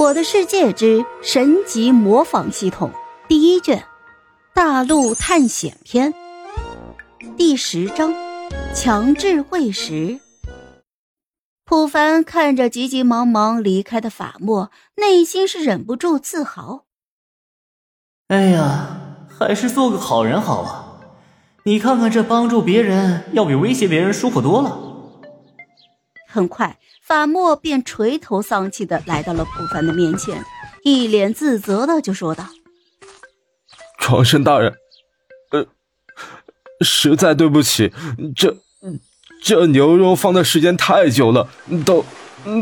[0.00, 2.90] 我的世界之神级模仿系统
[3.28, 3.84] 第一卷，
[4.54, 6.14] 大陆探险篇
[7.36, 8.14] 第十章，
[8.74, 10.18] 强制喂食。
[11.66, 16.86] 普凡看着急急忙忙离开的法莫，内心是忍不住自豪。
[18.28, 20.98] 哎呀，还是做个好人好啊！
[21.64, 24.78] 你看看，这帮助别人要比威胁别人舒服多了。
[26.26, 26.78] 很快。
[27.10, 30.44] 法莫便垂头丧气的来到了普凡的面前，
[30.84, 32.46] 一脸自责的就说道
[33.98, 34.72] ：“床神大人，
[35.50, 35.66] 呃，
[36.82, 37.92] 实在对不起，
[38.36, 38.56] 这
[39.42, 41.48] 这牛肉放的时间太久了，
[41.84, 42.04] 都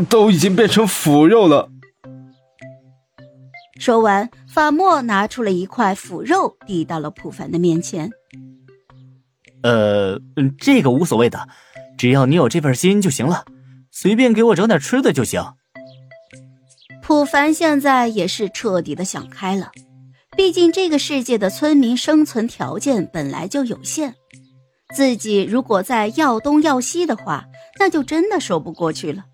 [0.08, 1.68] 都已经变成腐肉了。”
[3.78, 8.12] 说完，法莫拿出了一块腐肉，递到了普凡的面前。
[9.60, 10.18] “呃，
[10.58, 11.46] 这个无所谓的，
[11.98, 13.44] 只要你有这份心就行了。”
[14.00, 15.42] 随便给我整点吃的就行。
[17.02, 19.72] 普凡现在也是彻底的想开了，
[20.36, 24.14] 毕竟这个世界的村民生存条件本来就有限，
[24.94, 27.46] 自己如果再要东要西的话，
[27.80, 29.24] 那就真的说不过去了。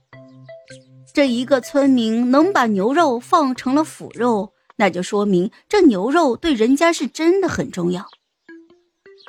[1.13, 8.07] 这一个村民能把牛肉放成了腐肉，那就说明这牛肉对人家是真的很重要。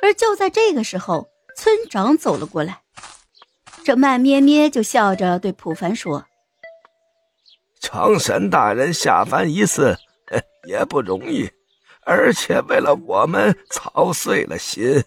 [0.00, 1.28] 而就在这个时候，
[1.58, 2.80] 村长走了过来。
[3.86, 6.24] 这慢咩咩就笑着对普凡说
[7.80, 9.96] ：“长神大人下凡一次
[10.66, 11.48] 也不容易，
[12.04, 15.04] 而且为了我们操碎了心，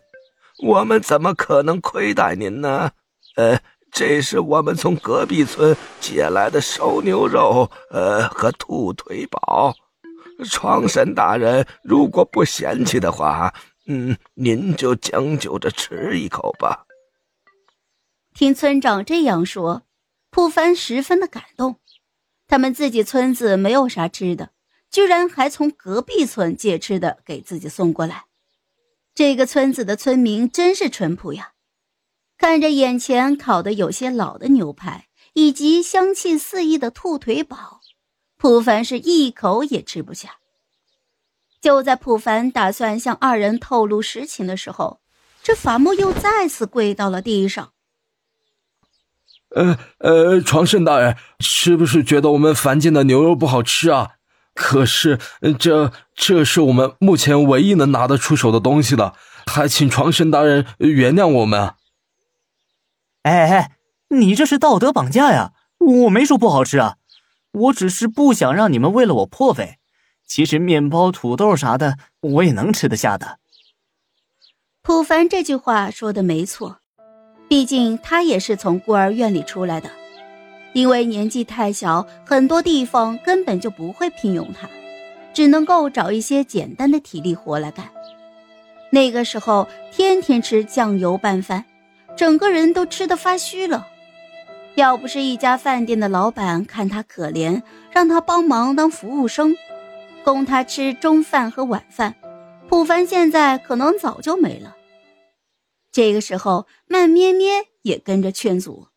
[0.63, 2.89] 我们怎么可能亏待您呢？
[3.36, 3.59] 呃，
[3.91, 9.75] 这是我们从隔壁村借来的熟牛肉，呃， 和兔腿堡。
[10.49, 13.53] 长神大人如果不嫌弃的话，
[13.88, 16.81] 嗯，您就将就着吃一口吧。”
[18.33, 19.83] 听村长这样说，
[20.30, 21.80] 普凡十分的感动。
[22.47, 24.52] 他们自己村子没有啥吃的，
[24.89, 28.25] 居然还从隔壁村借吃的给自己送过来。
[29.14, 31.54] 这个村子的村民真是淳朴呀！
[32.37, 37.81] 看着眼前烤的有些老的牛排，以及香气四溢的兔腿堡，
[38.37, 40.37] 普凡是一口也吃不下。
[41.59, 45.02] 就在普凡打算向二人透露实情的时候，
[45.43, 47.73] 这法木又再次跪到了地上。
[49.55, 54.11] 呃呃，床圣大人，是不是觉得我们凡间的牛肉不好吃啊？
[54.54, 55.20] 可是
[55.58, 59.15] 这这是我们目前唯一能拿得出手的东西了，
[59.45, 61.73] 还请床圣大人原谅我们。
[63.23, 63.71] 哎哎，
[64.10, 65.54] 你这是道德绑架呀！
[65.80, 66.98] 我没说不好吃啊，
[67.52, 69.77] 我只是不想让你们为了我破费。
[70.27, 73.39] 其实面包、土豆啥的，我也能吃得下的。
[74.81, 76.80] 普凡这句话说的没错。
[77.49, 79.89] 毕竟他也是从孤儿院里出来的，
[80.71, 84.70] 因为年纪太小，很多地方根本就不会聘用他，
[85.33, 87.89] 只能够找一些简单的体力活来干。
[88.92, 91.65] 那个时候天天吃酱油拌饭，
[92.15, 93.87] 整个人都吃得发虚了。
[94.76, 97.61] 要不是一家饭店的老板看他可怜，
[97.92, 99.55] 让他帮忙当服务生，
[100.23, 102.14] 供他吃中饭和晚饭，
[102.67, 104.76] 普凡现在可能早就没了。
[105.92, 108.89] 这个时候，慢咩咩也跟着劝阻：“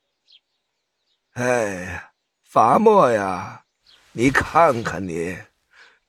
[1.34, 3.64] 哎，伐莫呀，
[4.12, 5.38] 你看看你，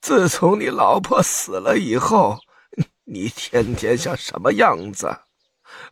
[0.00, 2.38] 自从你老婆死了以后，
[3.04, 5.20] 你天天像什么样子？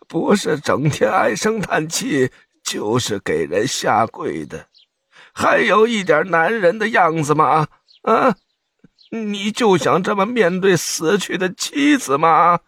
[0.06, 2.30] 不是整天唉声叹气，
[2.62, 4.68] 就是给人下跪的，
[5.32, 7.66] 还有一点男人的样子吗？
[8.02, 8.36] 啊，
[9.10, 12.60] 你就想这么面对死去的妻子吗？”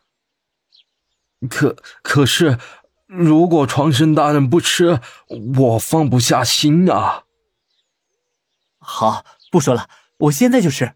[1.48, 2.58] 可可是，
[3.06, 5.00] 如果床神大人不吃，
[5.56, 7.24] 我放不下心啊！
[8.78, 9.88] 好，不说了，
[10.18, 10.94] 我现在就吃。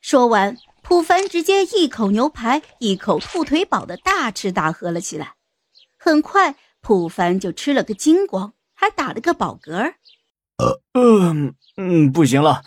[0.00, 5.34] 说完，普凡直接一口牛排，一口兔腿堡的大吃大喝了起来。
[5.98, 9.94] 很快，普凡就吃了个精光，还打了个饱嗝。
[10.56, 12.62] 呃，嗯嗯，不行了，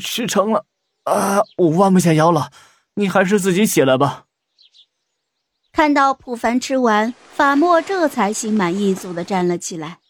[0.00, 0.66] 吃撑了
[1.04, 2.50] 啊，我弯不下腰了，
[2.94, 4.26] 你还是自己起来吧。
[5.72, 10.00] 看到普凡吃完，法莫这才心满意足的站了起来。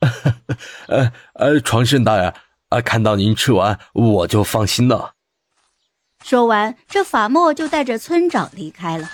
[0.88, 2.32] 呃呃，床神大人
[2.70, 5.14] 啊，看到您吃完，我就放心了。
[6.24, 9.10] 说完，这法莫就带着村长离开了。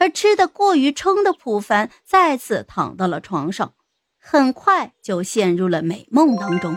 [0.00, 3.74] 而吃的过于撑的普凡再次躺到了床上，
[4.18, 6.76] 很快就陷入了美梦当中。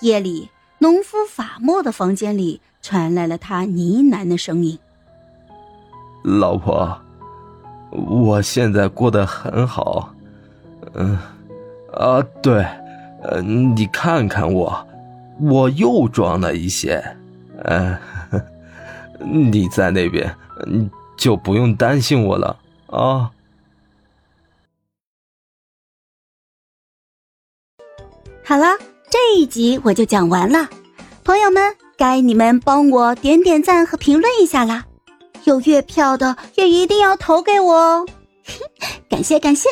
[0.00, 4.78] 夜里，农夫法莫的房间里传来了他呢喃的声音。
[6.24, 6.98] 老婆，
[7.90, 10.14] 我现在过得很好，
[10.94, 11.18] 嗯，
[11.92, 12.64] 啊，对，
[13.22, 14.86] 呃，你看看我，
[15.38, 17.04] 我又壮了一些。
[17.64, 17.98] 嗯，
[19.20, 20.34] 你在那边，
[20.66, 23.30] 嗯就不用担心我了啊。
[28.42, 28.78] 好了，
[29.10, 30.68] 这一集我就讲完了，
[31.22, 34.86] 朋友们，该你们帮我点点赞和评论一下啦！
[35.44, 38.06] 有月票的也一定要投给我哦，
[39.08, 39.68] 感谢感谢。